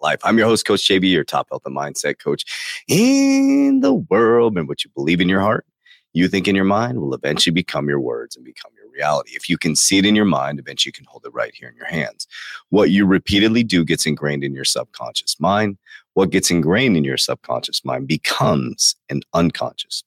[0.00, 0.18] life.
[0.24, 2.44] I'm your host, Coach JV, your top health and mindset coach
[2.88, 4.56] in the world.
[4.56, 5.66] And what you believe in your heart,
[6.12, 9.32] you think in your mind will eventually become your words and become your reality.
[9.34, 11.68] If you can see it in your mind, eventually you can hold it right here
[11.68, 12.26] in your hands.
[12.70, 15.78] What you repeatedly do gets ingrained in your subconscious mind.
[16.14, 20.02] What gets ingrained in your subconscious mind becomes an unconscious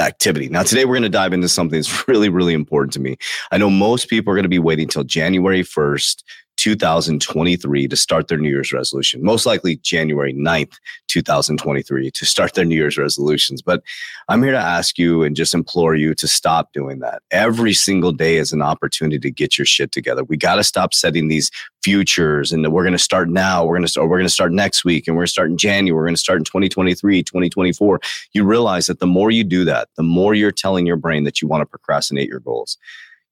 [0.00, 0.48] activity.
[0.48, 3.16] Now, today we're going to dive into something that's really, really important to me.
[3.50, 6.22] I know most people are going to be waiting until January 1st
[6.58, 9.22] 2023 to start their New Year's resolution.
[9.22, 10.74] Most likely January 9th,
[11.06, 13.62] 2023 to start their New Year's resolutions.
[13.62, 13.82] But
[14.28, 17.22] I'm here to ask you and just implore you to stop doing that.
[17.30, 20.24] Every single day is an opportunity to get your shit together.
[20.24, 21.50] We got to stop setting these
[21.82, 23.64] futures and we're going to start now.
[23.64, 25.50] We're going to start, we're going to start next week and we're going to start
[25.50, 25.96] in January.
[25.96, 28.00] We're going to start in 2023, 2024.
[28.32, 31.40] You realize that the more you do that, the more you're telling your brain that
[31.40, 32.78] you want to procrastinate your goals.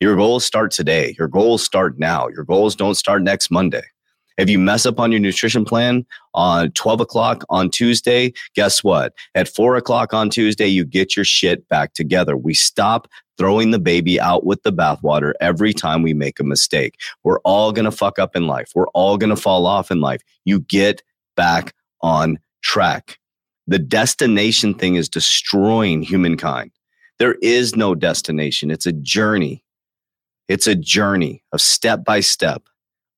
[0.01, 1.15] Your goals start today.
[1.19, 2.29] Your goals start now.
[2.29, 3.85] Your goals don't start next Monday.
[4.37, 9.15] If you mess up on your nutrition plan on 12 o'clock on Tuesday, guess what?
[9.35, 12.37] At four o'clock on Tuesday, you get your shit back together.
[12.37, 16.97] We stop throwing the baby out with the bathwater every time we make a mistake.
[17.25, 18.73] We're all going to fuck up in life.
[18.75, 20.21] We're all going to fall off in life.
[20.45, 21.03] You get
[21.35, 23.19] back on track.
[23.67, 26.73] The destination thing is destroying humankind.
[27.19, 28.71] There is no destination.
[28.71, 29.65] It's a journey.
[30.49, 32.63] It's a journey of step by step,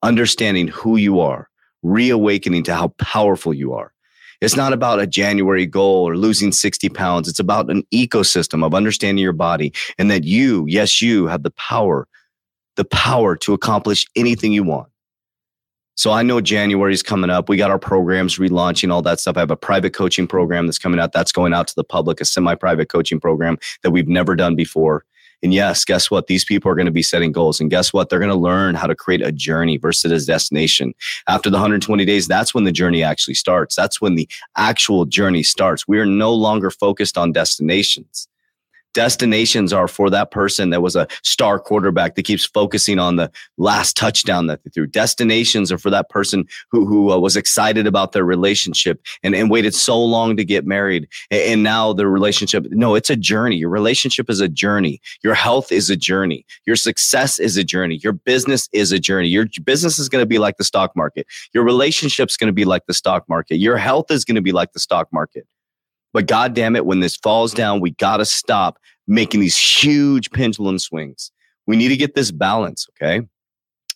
[0.03, 1.49] understanding who you are,
[1.83, 3.93] reawakening to how powerful you are.
[4.41, 7.29] It's not about a January goal or losing 60 pounds.
[7.29, 11.51] It's about an ecosystem of understanding your body and that you, yes, you have the
[11.51, 12.07] power,
[12.77, 14.89] the power to accomplish anything you want.
[15.97, 17.49] So I know January is coming up.
[17.49, 19.37] We got our programs relaunching, all that stuff.
[19.37, 21.13] I have a private coaching program that's coming out.
[21.13, 24.55] That's going out to the public, a semi private coaching program that we've never done
[24.55, 25.05] before.
[25.43, 26.27] And yes, guess what?
[26.27, 27.61] These people are going to be setting goals.
[27.61, 28.09] And guess what?
[28.09, 30.95] They're going to learn how to create a journey versus a destination.
[31.29, 33.77] After the 120 days, that's when the journey actually starts.
[33.77, 35.87] That's when the actual journey starts.
[35.87, 38.29] We are no longer focused on destinations.
[38.95, 43.31] Destinations are for that person that was a star quarterback that keeps focusing on the
[43.57, 44.87] last touchdown that they threw.
[44.87, 49.51] Destinations are for that person who, who uh, was excited about their relationship and, and
[49.51, 51.09] waited so long to get married.
[51.31, 53.57] And, and now the relationship, no, it's a journey.
[53.57, 55.01] Your relationship is a journey.
[55.23, 56.45] Your health is a journey.
[56.67, 58.01] Your success is a journey.
[58.03, 59.29] Your business is a journey.
[59.29, 61.27] Your business is going to be like the stock market.
[61.53, 63.57] Your relationship's going to be like the stock market.
[63.57, 65.47] Your health is going to be like the stock market.
[66.19, 70.33] But God damn it, when this falls down, we got to stop making these huge
[70.33, 71.31] pendulum swings.
[71.69, 73.25] We need to get this balance, okay?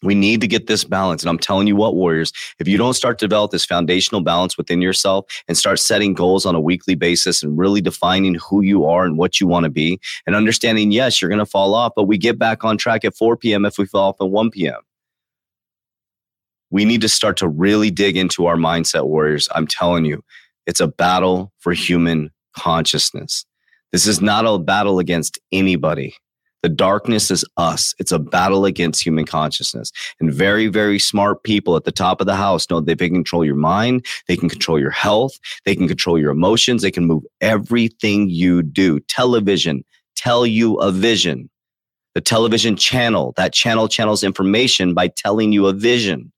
[0.05, 1.25] We need to get this balance.
[1.25, 4.57] And I'm telling you what, Warriors, if you don't start to develop this foundational balance
[4.57, 8.85] within yourself and start setting goals on a weekly basis and really defining who you
[8.87, 11.91] are and what you want to be and understanding, yes, you're going to fall off,
[11.97, 13.65] but we get back on track at 4 p.m.
[13.65, 14.79] if we fall off at 1 p.m.
[16.71, 19.49] We need to start to really dig into our mindset, Warriors.
[19.57, 20.23] I'm telling you,
[20.67, 23.45] it's a battle for human consciousness.
[23.93, 26.15] This is not a battle against anybody.
[26.63, 27.93] The darkness is us.
[27.99, 29.91] It's a battle against human consciousness.
[30.21, 33.17] And very, very smart people at the top of the house know that they can
[33.17, 34.07] control your mind.
[34.29, 35.33] They can control your health.
[35.65, 36.83] They can control your emotions.
[36.83, 39.01] They can move everything you do.
[39.01, 39.85] Television
[40.15, 41.51] tell you a vision.
[42.15, 46.33] The television channel, that channel channels information by telling you a vision.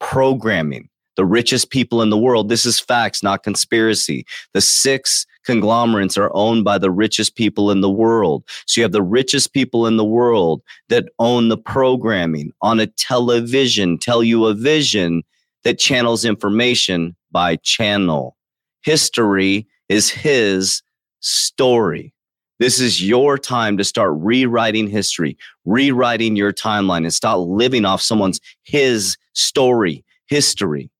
[0.00, 0.88] Programming,
[1.20, 2.48] the richest people in the world.
[2.48, 4.24] This is facts, not conspiracy.
[4.54, 8.42] The six conglomerates are owned by the richest people in the world.
[8.64, 12.86] So you have the richest people in the world that own the programming on a
[12.86, 15.22] television, tell you a vision
[15.62, 18.34] that channels information by channel.
[18.80, 20.80] History is his
[21.20, 22.14] story.
[22.60, 25.36] This is your time to start rewriting history,
[25.66, 30.90] rewriting your timeline, and stop living off someone's his story, history.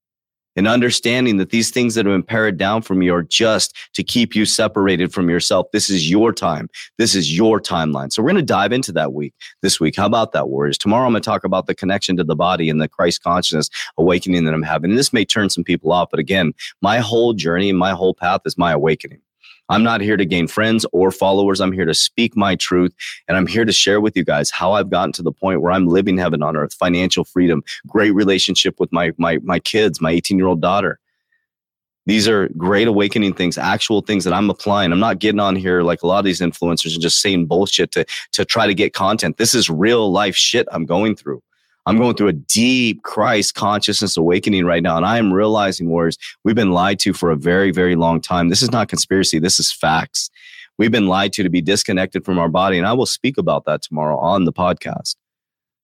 [0.61, 4.03] And understanding that these things that have been pared down from you are just to
[4.03, 5.67] keep you separated from yourself.
[5.73, 6.69] This is your time.
[6.99, 8.13] This is your timeline.
[8.13, 9.97] So we're going to dive into that week this week.
[9.97, 10.77] How about that, Warriors?
[10.77, 13.71] Tomorrow I'm going to talk about the connection to the body and the Christ consciousness
[13.97, 14.91] awakening that I'm having.
[14.91, 16.53] And this may turn some people off, but again,
[16.83, 19.23] my whole journey and my whole path is my awakening.
[19.71, 21.61] I'm not here to gain friends or followers.
[21.61, 22.93] I'm here to speak my truth.
[23.29, 25.71] And I'm here to share with you guys how I've gotten to the point where
[25.71, 30.11] I'm living heaven on earth, financial freedom, great relationship with my, my, my kids, my
[30.11, 30.99] 18 year old daughter.
[32.07, 34.91] These are great awakening things, actual things that I'm applying.
[34.91, 37.93] I'm not getting on here like a lot of these influencers and just saying bullshit
[37.93, 39.37] to, to try to get content.
[39.37, 41.43] This is real life shit I'm going through.
[41.87, 44.97] I'm going through a deep Christ consciousness awakening right now.
[44.97, 48.49] And I am realizing, Warriors, we've been lied to for a very, very long time.
[48.49, 49.39] This is not conspiracy.
[49.39, 50.31] This is facts.
[50.79, 52.79] We've been lied to to be disconnected from our body.
[52.79, 55.17] And I will speak about that tomorrow on the podcast.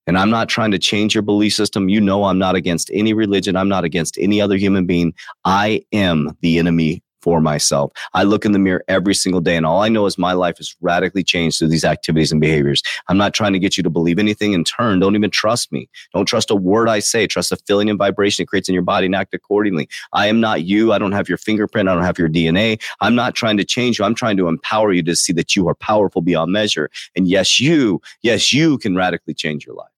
[0.07, 1.89] And I'm not trying to change your belief system.
[1.89, 3.57] You know, I'm not against any religion.
[3.57, 5.13] I'm not against any other human being.
[5.45, 7.91] I am the enemy for myself.
[8.15, 10.61] I look in the mirror every single day, and all I know is my life
[10.61, 12.85] is radically changed through these activities and behaviors.
[13.09, 15.01] I'm not trying to get you to believe anything in turn.
[15.01, 15.91] Don't even trust me.
[16.15, 17.27] Don't trust a word I say.
[17.27, 19.89] Trust the feeling and vibration it creates in your body and act accordingly.
[20.13, 20.93] I am not you.
[20.93, 21.89] I don't have your fingerprint.
[21.89, 22.81] I don't have your DNA.
[23.01, 24.05] I'm not trying to change you.
[24.05, 26.91] I'm trying to empower you to see that you are powerful beyond measure.
[27.17, 29.91] And yes, you, yes, you can radically change your life.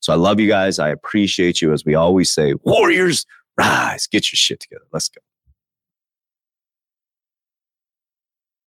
[0.00, 0.78] So I love you guys.
[0.78, 1.72] I appreciate you.
[1.72, 3.24] As we always say, warriors,
[3.56, 4.84] rise, get your shit together.
[4.92, 5.22] Let's go.